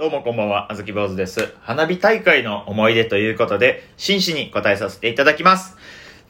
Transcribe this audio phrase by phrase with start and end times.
[0.00, 1.52] どうもこんばんは、あずき坊主です。
[1.60, 5.76] 花火大会の思い出ということで、真摯に答えさせていただきます。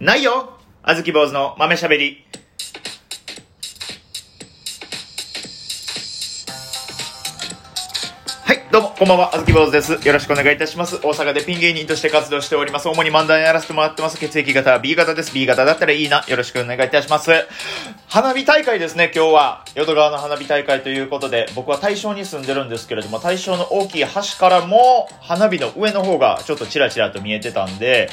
[0.00, 2.24] ないよあずき坊主の豆しゃべり。
[8.70, 10.06] どうも、こんばんは、あずき坊主です。
[10.06, 10.94] よろしくお願いいたします。
[10.98, 12.86] 大阪でピン芸人として活動しております。
[12.86, 14.16] 主に漫談やらせてもらってます。
[14.16, 15.34] 血液型は B 型です。
[15.34, 16.24] B 型だったらいいな。
[16.28, 17.32] よろしくお願いいたします。
[18.06, 19.64] 花火大会ですね、今日は。
[19.74, 28.08] 淀川の花火大会ということで、僕は大正に住んでるんですけれども、大正の大きい橋からも、花火の上の方がちょっとチラチラと見えてたんで、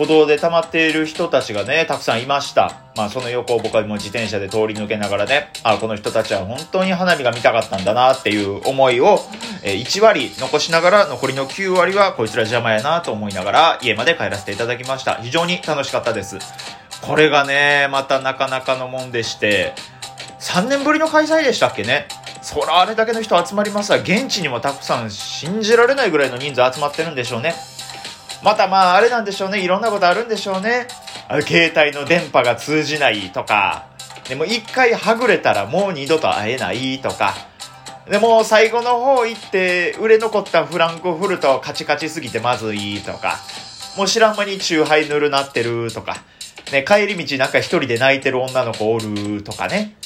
[0.00, 2.80] 歩道で溜まっている人たちがね、たくさんいました。
[2.96, 9.18] まあその横を僕はもう自転車で通り抜けながらね、あ、この人たちは本当に花火が見たかったんだなっていう思いを、
[9.62, 15.16] えー1割残しながら残りの9割はこいつら邪魔やなと思いながら家まで帰らせていただきました。
[15.16, 16.38] 非常に楽しかったです。
[17.02, 19.74] これがね、またなかなかのもんでして、
[20.38, 22.08] 3年ぶりの開催でしたっけね。
[22.40, 23.98] そらあれだけの人集まりますわ。
[23.98, 27.54] 現地にもたくさん信じられないぐらいの人数集まってるんでしょうね。
[28.42, 29.60] またまああれなんでしょうね。
[29.60, 30.86] いろんなことあるんでしょうね。
[31.46, 33.86] 携帯の電波が通じないとか。
[34.28, 37.34] でも一回はぐれたらもう二度と会えないとか。
[38.08, 43.38] でも最後の方行って売れ残ったフランクフルトカチカチすぎてまずいとか。
[43.96, 46.16] もう知らん間にチューハイぬるなってるとか。
[46.72, 49.96] ね、帰り道なんか一人で泣いてる女の子おるとかね。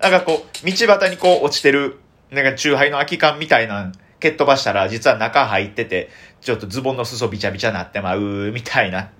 [0.00, 9.10] なんかこう、道端にこう落ちてる、なんかチューハイの空き缶みたいな、蹴っ飛ばしたら実は中入ってて、ちょっとズボンの裾びちゃびちゃなってまう、みたいな。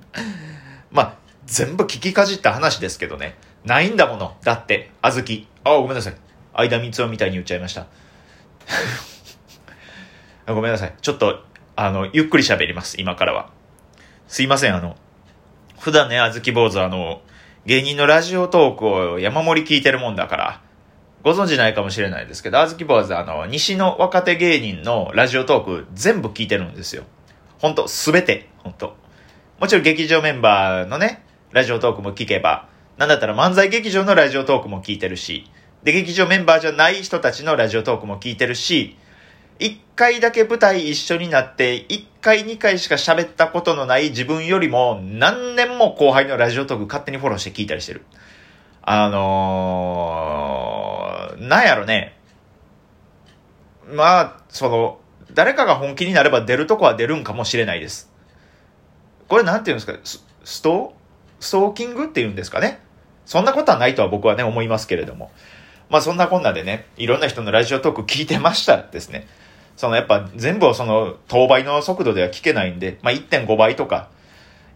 [0.91, 1.15] まあ、
[1.47, 3.37] 全部聞きかじった話ですけどね。
[3.65, 4.37] ないんだもの。
[4.43, 5.49] だって、あずき。
[5.65, 6.15] あ、ごめんなさい。
[6.55, 7.87] 間三つみたいに言っちゃいました。
[10.53, 10.95] ごめんなさい。
[11.01, 11.45] ちょっと、
[11.77, 13.01] あの、ゆっくり喋ります。
[13.01, 13.51] 今からは。
[14.27, 14.97] すいません、あの、
[15.79, 17.23] 普段ね、あずき坊主あの、
[17.67, 20.61] 芸人のラジオトークを山盛り聞いてるもんだから、
[21.29, 27.05] ご存知ないかもしれないですけど、あずき坊主あの、西の若手芸人のラジオトーク全部聞いてるんですよ。
[27.59, 28.97] ほんと、すべて、ほんと。
[29.61, 35.45] もちろん劇場メンバーのね、ラジオトークも聞けば、なんだったら漫才劇場のラジオトークも聞いてるし、
[35.83, 38.97] で、劇場メンバーじゃない人たちのラジオトークも聞いてるし、
[39.59, 48.07] 一回だけ舞台一緒になって、一回二回しか喋ったことのない自分よりも何年も後輩のラジオトーク勝手にフォローして聞いたりしてる。
[48.91, 50.38] あのー、
[51.41, 52.17] なんやろね。
[53.91, 55.01] まあ、その、
[55.33, 58.11] 誰かが本気になれば出るとこは出るんかもしれないです。
[59.29, 59.99] これなんていうんですか？
[60.45, 60.95] スト
[61.39, 62.81] ストーキングっていうんですかね？
[63.27, 65.31] そんなことはないとは僕はね思いますけれども。
[65.91, 69.27] まあそんなこんなでね、いろんな人のラジオトーク聞いてましたですね。
[69.77, 74.09] そのやっぱ全部をその当倍の速度では聞けないんで、まあ1.5倍とか、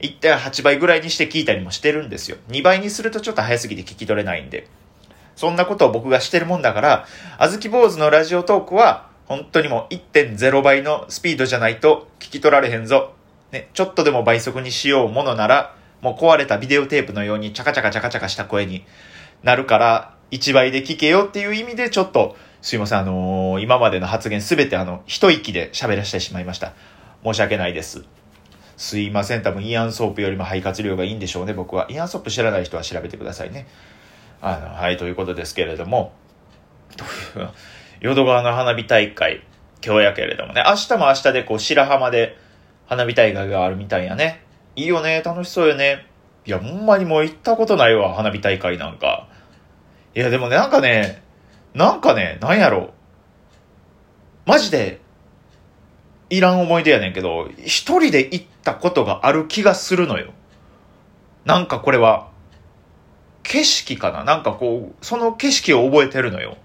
[0.00, 2.36] 1.8倍ぐらいにして聞いたりもしてるんですよ。
[2.48, 4.68] 2倍にするとちょっと早すぎて聞き取れないんで。
[5.36, 7.06] そんなことを僕がしてるもんだから、
[7.38, 13.12] あずき坊主のラジオトークは、本当にもう1.0倍のスピードじゃないと聞き取られへんぞ。
[13.50, 18.84] ね、ちょっとでも倍速にしようものなら、もう壊れたビデオテープのようにチャカチャカチャカチャカした声に
[19.42, 26.72] なるから、1倍で聞けよっていう意味でちょっと、すいません、あのー今までの発言すべてあの、一息で喋らせてしまいました。
[27.24, 28.04] 申し訳ないです。
[28.76, 31.86] すいません、多分イアンソープよりも肺活量がいいんでしょうね、僕は。
[31.90, 33.66] イアンソープ知らない人は調べてくださいね。
[34.42, 36.12] あの、はい、ということですけれども、
[38.00, 39.44] 淀川の花火大会、
[39.86, 42.36] 今日やけれどもね、明日も明日でこう、白浜で
[42.88, 44.42] 花火大会があるみたいやね。
[44.74, 46.06] いいよね、楽しそうよね。
[46.44, 49.28] いや、ほんまにもう行ったことないわ、花火大会なんか。
[50.16, 51.22] いや、でもね、なんかね、
[51.72, 52.92] なんかね、なんやろ。
[54.44, 55.00] マジで、
[56.30, 60.32] いらん思い出やねんけど、一人で行ったことがある気がするのよ。
[61.44, 62.31] なんかこれは、
[63.42, 64.24] 景色かな？
[64.24, 66.56] なんかこう、その景色を覚えてるのよ。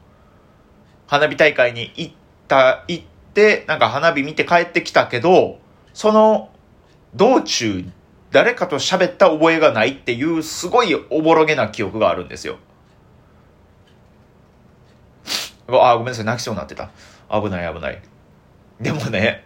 [1.08, 2.14] 花火大会に行っ
[2.48, 5.60] た、行って、なんか花火見て帰ってきたけど、
[5.94, 6.50] その
[7.16, 7.86] 道中、
[8.32, 12.58] 誰かと喋った覚えがないっていう、すごいおぼろげな記憶があるんですよ。
[15.70, 16.92] あ、ごめんなさい、泣きそうになってた。
[17.30, 18.02] 危ない危ない。
[18.80, 19.46] でもね、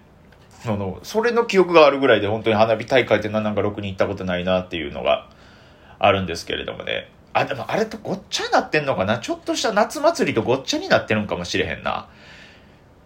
[0.64, 5.30] その、それの記憶があるぐらいで本当に花火大会って何なんかろくに行ったことないなっていうのが
[5.98, 7.10] あるんですけれどもね。
[7.34, 9.20] あ、でもあれとごっちゃになってんのかな？
[9.20, 12.10] ちょっとした夏祭りとごっちゃになってるんかもしれへんな。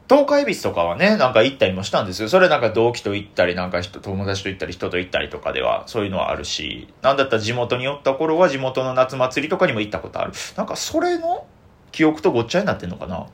[0.07, 2.29] 東海ビスとかはね、なんか行ったりもしたんですよ。
[2.29, 10.33] それなんか同期と行ったり、なんか、友達と行ったり、人と行ったりとかでは、そういうのはあるし、なんだったら地元に寄った頃は地元の夏祭りとかにも行ったことある。
[10.57, 11.47] なんかそれの
[11.91, 13.25] 記憶とごっちゃになってんのかな？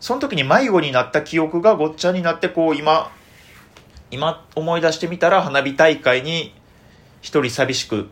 [0.00, 3.12] その時に迷子になった記憶がごっちゃになって、こう今、
[4.10, 6.54] 今思い出してみたら花火大会に
[7.20, 8.08] 一人寂しく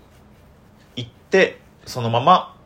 [0.94, 2.56] 行って、そのまま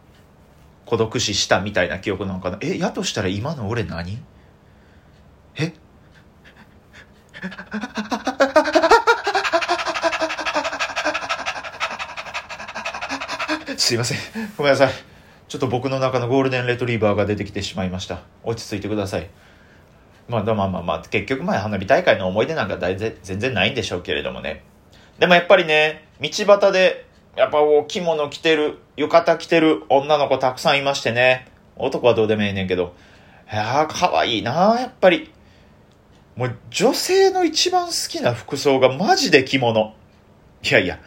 [0.86, 2.58] 孤独死したみたいな記憶なのかな。
[2.60, 4.18] えやとしたら今の俺何？
[5.56, 5.72] え？
[13.76, 14.18] すいません。
[14.56, 14.92] ごめんなさい。
[15.48, 18.20] ちょっと僕の中のゴールデンレトリーバーが出てきてしまいました。
[18.42, 19.28] 落ち着いてください。
[20.28, 24.64] まあまあまあまあ結局前花火大会の思い出なんか全然ないんでしょうけれどもね。
[25.18, 27.03] でもやっぱりね道端で
[27.36, 31.48] やっぱお着物着てる、浴衣着てる女の子たくさんいましてね。
[31.76, 32.94] 男はどうでもええねんけど。
[33.52, 35.32] いやー、可愛いなやっぱり。
[36.36, 39.94] もう女性の一番好きな服装がマジで着物。
[40.62, 40.98] いやいや。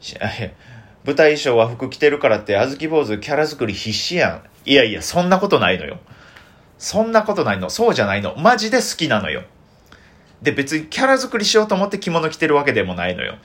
[1.04, 4.42] 舞台衣装は服着てるからって、あずき坊主キャラ作り必死やん。
[4.66, 5.98] いやいや、そんなことないのよ。
[6.76, 7.70] そんなことないの。
[7.70, 8.36] そうじゃないの。
[8.36, 9.42] マジで好きなのよ。
[10.42, 13.36] で、別にキャラ作りしようと思って着物着てるわけでもないのよ。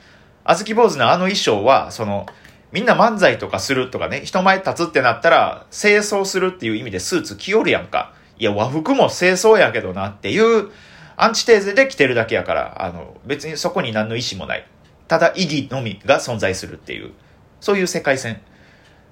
[0.44, 2.26] あずき坊主のあの衣装は、その、
[2.70, 8.12] みんな漫才とかするとかね、人前立つってなったら、清掃するっていう意味でスーツ着よるやんか。
[8.38, 10.70] いや、和服も清掃やけどなっていう
[11.16, 14.66] アンチテーゼで着てるだけやから、あの、別にそこに何の意思もない。
[15.06, 17.12] ただ意義のみが存在するっていう、
[17.60, 18.40] そういう世界線。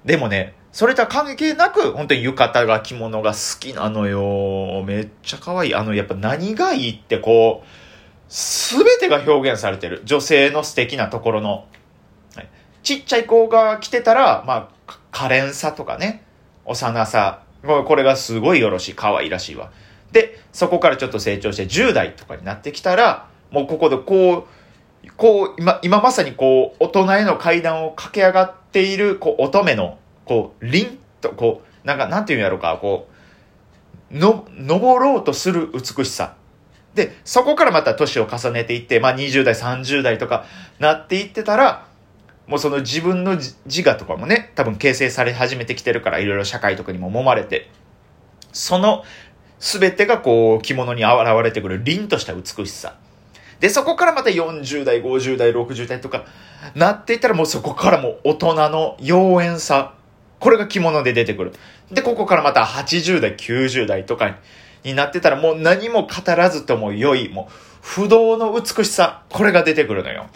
[0.03, 4.83] でもね、それとは関係なく、本当に浴衣が着物が好きなのよ。
[4.85, 5.75] めっちゃ可愛い。
[5.75, 7.82] あの、やっぱ何がいいってこう、
[8.33, 10.01] すべてが表現されてる。
[10.05, 11.67] 女性の素敵なところの。
[12.81, 16.23] ちっちゃい子が着てたら、まあ、可憐さとかね、
[16.65, 17.43] 幼さ。
[17.61, 18.93] これがすごいよろしい。
[18.95, 19.71] 可愛いらしいわ。
[20.11, 24.47] で、そこからちょっと成長して10代とかになってきたら、もうここでこ
[25.05, 33.09] う、こう、今、今まさにこう、大人への階段を駆け上がっている、こう、乙女の、こう、凛と、こう、なんか、なんていうんやろうか、こ
[34.11, 36.35] う、の、登ろうとする美しさ。
[36.95, 40.45] で、そこからまた年を重ねていって、まあ20代、30代とか
[40.79, 41.87] なっていってたら、
[42.47, 47.69] もうその自分の自我とかもね、多分形成され始めてきてるから、いろいろ社会とかにも揉まれて、
[48.51, 49.03] その
[49.59, 51.13] 全てがこう着物に現
[51.43, 52.95] れてくる凛とした美しさ。
[53.59, 56.25] で、そこからまた40代、50代、60代とか
[56.75, 59.93] なっていったらもうそこからも大人の妖艶さ。
[60.39, 61.53] これが着物で出てくる。
[61.89, 64.35] で、ここからまた80代、90代とかに
[64.83, 69.23] になってたらもう何も語らずとも良い、もう不動の美しさ。
[69.29, 70.27] これが出てくるのよ。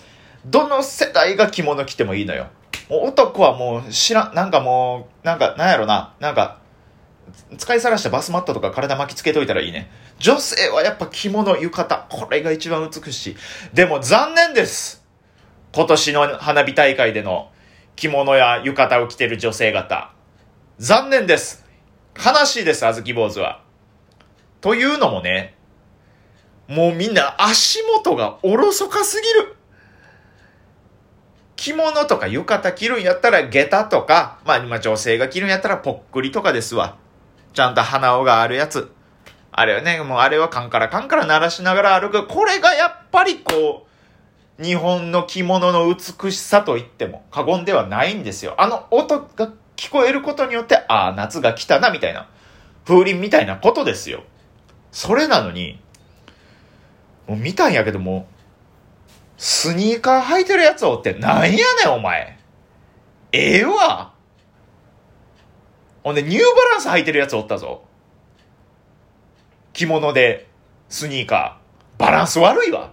[0.45, 2.47] どの世代が着物着てもいいのよ。
[2.89, 6.59] 男はもう知らん、なんかもう、なんか、なんやろな、なんか、
[7.57, 9.91] 使いさらしたバスマットとか体巻きつけといたらいいね。
[10.19, 12.05] 女性はやっぱ着物、浴衣。
[12.09, 13.38] これが一番美しい。
[13.73, 15.05] でも残念です。
[15.73, 17.51] 今年の花火大会での
[17.95, 20.11] 着物や浴衣を着てる女性方。
[20.79, 21.65] 残念です。
[22.15, 23.66] 悲しいです、あずき坊主は。
[24.62, 25.56] というのもね、
[26.68, 29.56] もうみんな足元がおろそかすぎる。
[31.56, 36.98] 着物とか浴衣着るんやったら下駄とか、まあ今女性が着るんやったらぽっくりとかですわ。
[37.54, 38.92] ちゃんと鼻緒があるやつ。
[39.51, 42.27] あれはね、もうあれはカンカラカンカラ鳴らしながら歩く。
[42.27, 43.88] これがやっぱりこ
[44.59, 48.56] う、日本の着物の美しさと言っても過言ではないんですよ。
[48.57, 52.27] あの音が聞こえることによって、ああ、夏が来たな、みたいな。
[52.86, 54.24] 風鈴みたいなことですよ。
[54.97, 55.79] それなのに、
[57.27, 58.27] もう見たんやけども、
[59.38, 62.39] スニーカー履いてるやつおってなんやねん、お前。
[63.31, 64.15] ええわ。
[66.03, 67.83] ほんで、ニューバランス履いてるやつおったぞ。
[69.71, 70.47] 着物で、
[70.89, 71.99] スニーカー。
[71.99, 72.91] バランス悪いわ。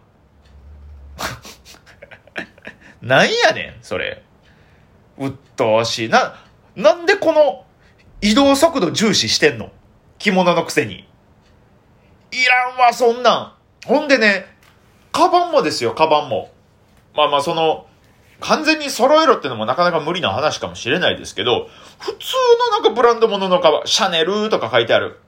[3.00, 4.22] なんやねん、それ。
[5.16, 6.08] うっとうしい。
[6.10, 6.38] な、
[6.76, 7.64] なんでこの
[8.20, 9.72] 移動速度重視してんの？
[10.18, 11.08] 着物のくせに。
[12.42, 13.52] いらんわ、そんなん。
[13.86, 14.46] ほんでね、
[15.12, 16.50] カバンもですよ、カバンも。
[17.14, 17.86] まあまあ、その、
[18.40, 22.34] 完全に揃えろってのもなかなか無理な話かもしれないですけど、普通
[22.70, 25.20] のなんかブランド物のカバン、シャネルとか書いてある。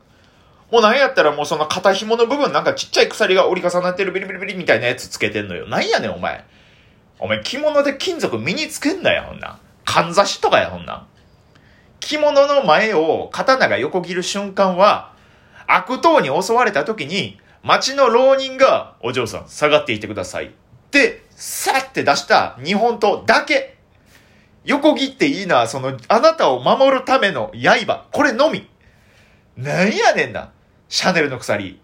[0.72, 5.68] もうなんやったらもうその肩紐の部分なんかちっちゃい鎖が折り重なってるビリビリビリみたいなやつつけてんのよ。
[5.68, 6.44] なんやねんお前。
[7.20, 9.58] お前着物で金属身につけんなよ、ほんなん。
[9.84, 11.06] かんざしとかや、ほんなん。
[12.00, 15.12] 着物の前を刀が横切る瞬間は、
[15.66, 20.52] 悪党に襲われた時に、町の浪人が、お嬢さん、下がっていてください。
[20.90, 23.76] で、さって出した日本刀だけ。
[24.64, 28.06] 横切っていいな、その、あなたを守るための刃。
[28.12, 28.68] これのみ。
[29.56, 30.50] なんやねんな。
[30.88, 31.80] シャネルの鎖。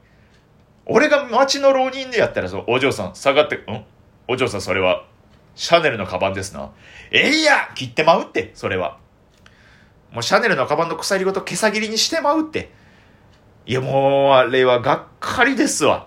[0.87, 3.85] 俺が町の浪人でやったらそう、お嬢さん、下がって、ん？
[4.29, 5.05] お嬢さん、それは、
[5.55, 6.71] シャネルのカバンですな。
[7.11, 8.99] えいや切ってまうって、それは。
[10.13, 12.71] もうシャネルのカバンの鎖ごと毛さ切りにしてまうって。
[13.67, 16.07] いや、もう、あれはがっかりですわ。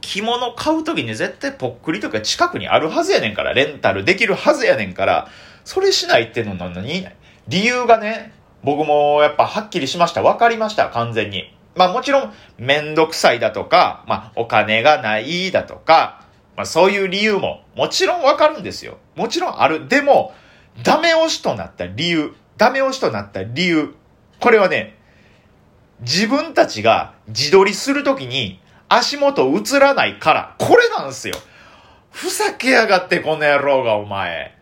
[0.00, 5.28] 着物買うときに絶対ぽっくりとか近くにあるはずやねんから、レンタルできるはずやねんから、
[5.64, 7.06] それしないってのなのに、
[7.48, 10.22] 理由がね、僕もやっぱはっきりしました。
[10.22, 11.54] わかりました、完全に。
[11.74, 16.24] まあもちろん、めんどくさいだとか、まあお金がないだとか、
[16.56, 18.98] まあそういう理由ももちろんわかるんですよ。
[19.16, 19.88] もちろんある。
[19.88, 20.34] でも、
[20.82, 23.94] ダメ押しとなった理由、ダメ押しとなった理由、
[24.40, 24.98] これはね、
[26.02, 31.34] 自分たちが自撮りするときに足元映らないから、これなんですよ。
[32.10, 34.54] ふざけやがってこの野郎がお前。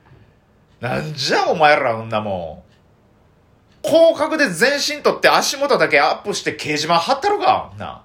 [0.80, 3.86] なんじゃお前らんなもん。
[3.86, 8.02] 広角で全身取って足元だけアップして掲示板貼ったろかな。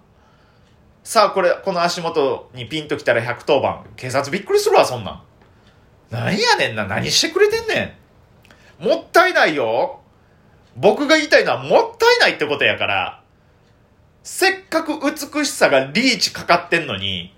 [1.04, 3.86] さあこれ、この足元にピンときたら110番。
[3.96, 5.22] 警察びっくりするわ、そんなん。
[6.10, 7.98] なんやねんな、何してくれてんね
[8.80, 8.88] ん。
[8.88, 10.00] もったいないよ。
[10.76, 13.22] 僕が言いたいのはもったいないってことやから。
[14.26, 17.32] せっかく美しさがリーチかかってんのに、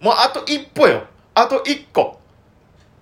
[0.00, 1.02] もうあと一歩よ。
[1.34, 2.20] あと一個。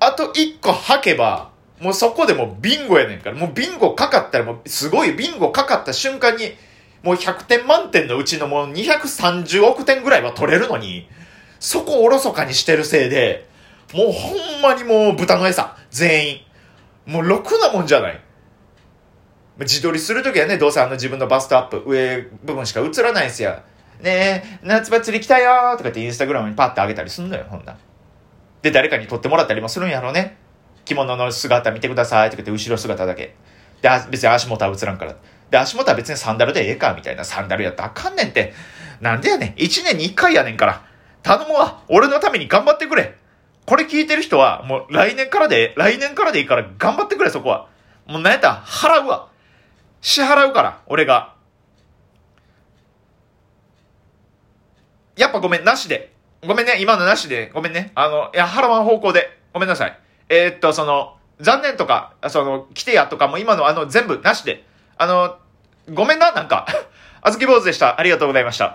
[0.00, 3.36] あと一個吐けば、もうそこでもうビンゴやねんから。
[3.36, 6.54] もうビンゴかかったらもうすごいビンゴかかった瞬間に、
[7.02, 11.06] もう100点満点のうちのもう230億点ぐらいは取れるのに、
[11.60, 13.46] そこをおろそかにしてるせいで、
[13.92, 16.40] もうほんまにもう豚の餌、全員。
[17.04, 18.20] もうろくなもんじゃない。
[19.58, 23.58] 自撮りするときはね、どうせあの自分のバストアップ、上部分しか映らないんすよ。
[24.00, 27.76] ねえ、夏場釣り来たよーとか言ってインスタグラムにパッて上げたりすんのよ、ほんな。
[28.60, 30.36] で、誰かに撮ってもらったりもするんやろうね。
[30.84, 33.34] 着物の姿見てくださいとかって後ろ姿だけ。
[33.80, 35.16] で、別に足元は映らんから。
[35.50, 37.24] で、足元は別にサンダルでええか、みたいな。
[37.24, 38.52] サンダルやったらあかんねんって。
[39.00, 39.62] なんでやねん。
[39.62, 40.82] 一年に一回やねんから。
[41.22, 41.82] 頼むわ。
[41.88, 43.14] 俺のために頑張ってくれ。
[43.64, 47.68] これ聞いてる人は、もう来年からで、来年からでいいから頑張ってくれ、そこは。
[48.06, 49.28] もうなんやったら払うわ。
[50.00, 51.34] 支払うから、俺が。
[55.16, 56.12] やっぱごめん、なしで。
[56.46, 57.50] ごめんね、今のなしで。
[57.54, 57.92] ごめんね。
[57.94, 59.38] あの、いや、払わん方向で。
[59.52, 59.98] ごめんなさい。
[60.28, 64.64] えー、っと、その、残念とか、その、来てやとかも今のあの、全部なしで。
[64.98, 65.38] あの、
[65.92, 66.66] ごめんな、なんか。
[67.22, 67.98] あずき坊主でした。
[67.98, 68.74] ありがとうございました。